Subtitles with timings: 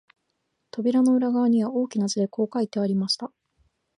[0.71, 3.31] 扉の裏側には、大きな字でこう書いてありました